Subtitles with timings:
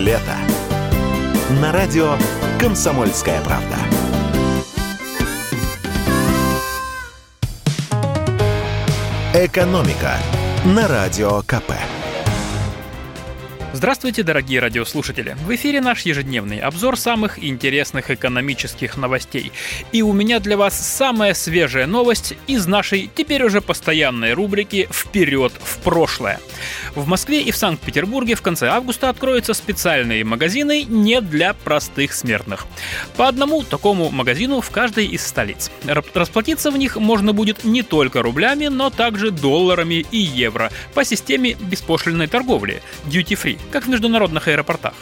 [0.00, 0.32] лето»
[1.60, 2.14] на радио
[2.58, 3.76] «Комсомольская правда».
[9.34, 10.14] «Экономика»
[10.64, 11.72] на радио КП.
[13.72, 15.36] Здравствуйте, дорогие радиослушатели!
[15.46, 19.52] В эфире наш ежедневный обзор самых интересных экономических новостей.
[19.92, 25.52] И у меня для вас самая свежая новость из нашей теперь уже постоянной рубрики «Вперед
[25.62, 26.40] в прошлое».
[26.96, 32.66] В Москве и в Санкт-Петербурге в конце августа откроются специальные магазины не для простых смертных.
[33.16, 35.70] По одному такому магазину в каждой из столиц.
[35.84, 41.56] Расплатиться в них можно будет не только рублями, но также долларами и евро по системе
[41.60, 44.94] беспошлинной торговли– duty free как в международных аэропортах.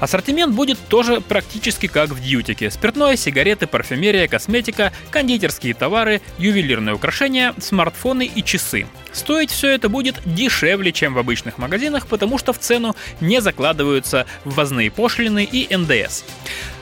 [0.00, 2.70] Ассортимент будет тоже практически как в дьютике.
[2.70, 8.86] Спиртное, сигареты, парфюмерия, косметика, кондитерские товары, ювелирные украшения, смартфоны и часы.
[9.12, 14.26] Стоить все это будет дешевле, чем в обычных магазинах, потому что в цену не закладываются
[14.44, 16.24] ввозные пошлины и НДС.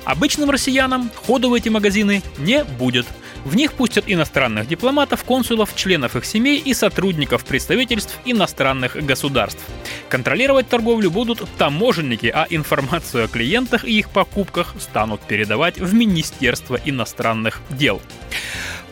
[0.04, 3.06] Обычным россиянам ходу в эти магазины не будет–
[3.44, 9.62] в них пустят иностранных дипломатов, консулов, членов их семей и сотрудников представительств иностранных государств.
[10.08, 16.78] Контролировать торговлю будут таможенники, а информацию о клиентах и их покупках станут передавать в Министерство
[16.84, 18.00] иностранных дел.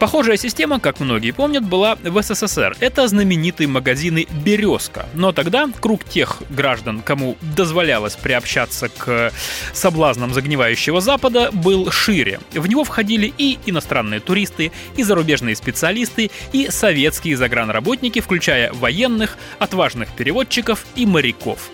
[0.03, 2.77] Похожая система, как многие помнят, была в СССР.
[2.81, 5.07] Это знаменитые магазины «Березка».
[5.15, 9.33] Но тогда круг тех граждан, кому дозволялось приобщаться к
[9.73, 12.41] соблазнам загнивающего Запада, был шире.
[12.53, 20.09] В него входили и иностранные туристы, и зарубежные специалисты, и советские загранработники, включая военных, отважных
[20.17, 21.71] переводчиков и моряков.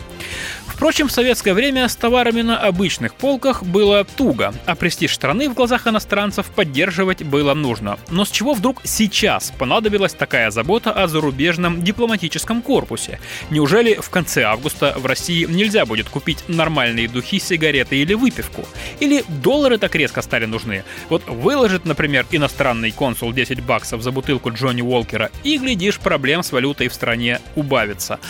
[0.78, 5.54] Впрочем, в советское время с товарами на обычных полках было туго, а престиж страны в
[5.54, 7.98] глазах иностранцев поддерживать было нужно.
[8.10, 13.18] Но с чего вдруг сейчас понадобилась такая забота о зарубежном дипломатическом корпусе?
[13.50, 18.64] Неужели в конце августа в России нельзя будет купить нормальные духи, сигареты или выпивку?
[19.00, 20.84] Или доллары так резко стали нужны?
[21.08, 26.52] Вот выложит, например, иностранный консул 10 баксов за бутылку Джонни Уолкера, и, глядишь, проблем с
[26.52, 28.20] валютой в стране убавится.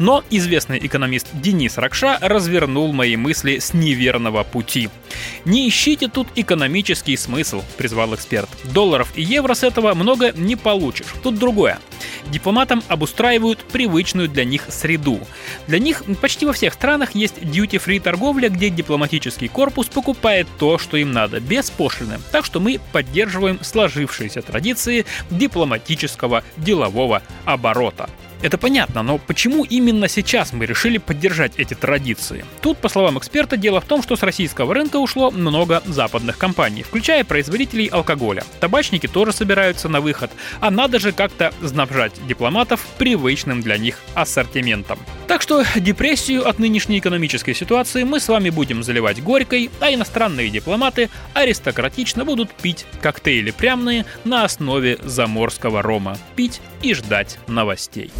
[0.00, 4.88] Но известный экономист Денис Рак Ракша развернул мои мысли с неверного пути.
[5.44, 8.48] «Не ищите тут экономический смысл»,— призвал эксперт.
[8.72, 11.08] «Долларов и евро с этого много не получишь.
[11.22, 11.80] Тут другое.
[12.28, 15.20] Дипломатам обустраивают привычную для них среду.
[15.66, 20.96] Для них почти во всех странах есть duty-free торговля, где дипломатический корпус покупает то, что
[20.96, 22.20] им надо, без пошлины.
[22.30, 28.08] Так что мы поддерживаем сложившиеся традиции дипломатического делового оборота.
[28.42, 32.44] Это понятно, но почему именно сейчас мы решили поддержать эти традиции?
[32.60, 36.82] Тут, по словам эксперта, дело в том, что с российского рынка ушло много западных компаний,
[36.82, 38.44] включая производителей алкоголя.
[38.58, 44.98] Табачники тоже собираются на выход, а надо же как-то снабжать дипломатов привычным для них ассортиментом.
[45.32, 50.50] Так что депрессию от нынешней экономической ситуации мы с вами будем заливать горькой, а иностранные
[50.50, 56.18] дипломаты аристократично будут пить коктейли прямные на основе заморского рома.
[56.36, 58.10] Пить и ждать новостей.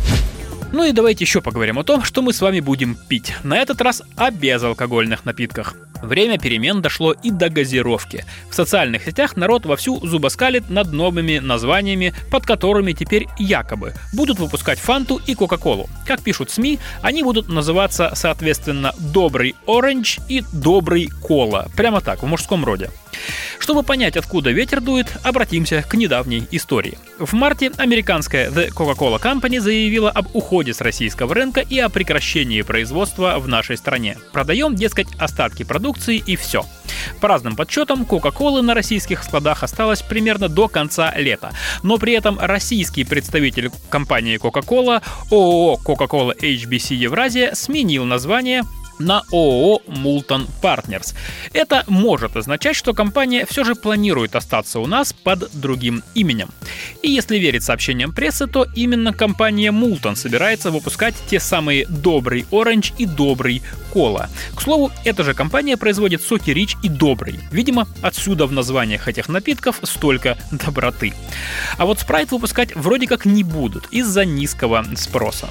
[0.72, 3.34] Ну и давайте еще поговорим о том, что мы с вами будем пить.
[3.43, 5.77] На этот раз о безалкогольных напитках.
[6.03, 8.25] Время перемен дошло и до газировки.
[8.51, 14.79] В социальных сетях народ вовсю зубоскалит над новыми названиями, под которыми теперь якобы будут выпускать
[14.79, 15.89] фанту и кока-колу.
[16.07, 21.71] Как пишут СМИ, они будут называться соответственно «Добрый Оранж» и «Добрый Кола».
[21.77, 22.91] Прямо так, в мужском роде.
[23.62, 26.99] Чтобы понять, откуда ветер дует, обратимся к недавней истории.
[27.21, 32.62] В марте американская The Coca-Cola Company заявила об уходе с российского рынка и о прекращении
[32.62, 34.19] производства в нашей стране.
[34.33, 36.67] Продаем, дескать, остатки продукции и все.
[37.21, 41.53] По разным подсчетам, Кока-Колы на российских складах осталось примерно до конца лета.
[41.84, 48.65] Но при этом российский представитель компании Coca-Cola, ООО Coca-Cola HBC Евразия, сменил название
[48.98, 51.14] на ООО «Мултон Партнерс».
[51.53, 56.48] Это может означать, что компания все же планирует остаться у нас под другим именем.
[57.03, 62.92] И если верить сообщениям прессы, то именно компания Мултон собирается выпускать те самые «Добрый Оранж»
[62.98, 63.62] и «Добрый
[63.92, 64.28] Кола».
[64.54, 67.41] К слову, эта же компания производит соки Рич и Добрый.
[67.50, 71.12] Видимо, отсюда в названиях этих напитков столько доброты.
[71.78, 75.48] А вот спрайт выпускать вроде как не будут из-за низкого спроса.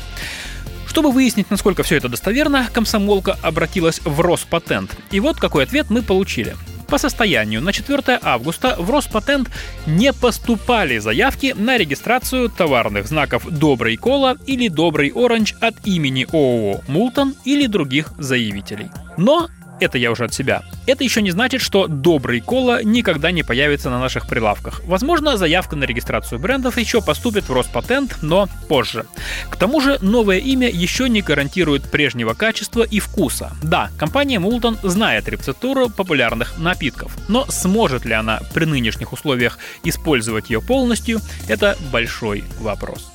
[0.92, 4.98] Чтобы выяснить, насколько все это достоверно, комсомолка обратилась в Роспатент.
[5.10, 6.54] И вот какой ответ мы получили.
[6.90, 9.50] По состоянию на 4 августа в Роспатент
[9.88, 16.82] не поступали заявки на регистрацию товарных знаков «Добрый Кола» или «Добрый Оранж» от имени ООО
[16.90, 18.90] «Мултон» или других заявителей.
[19.16, 19.48] Но
[19.82, 20.64] это я уже от себя.
[20.86, 24.82] Это еще не значит, что добрый кола никогда не появится на наших прилавках.
[24.86, 29.06] Возможно, заявка на регистрацию брендов еще поступит в Роспатент, но позже.
[29.50, 33.52] К тому же, новое имя еще не гарантирует прежнего качества и вкуса.
[33.64, 40.50] Да, компания Мултон знает рецептуру популярных напитков, но сможет ли она при нынешних условиях использовать
[40.50, 43.12] ее полностью, это большой вопрос.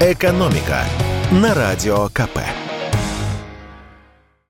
[0.00, 0.84] «Экономика»
[1.30, 2.40] на Радио КП.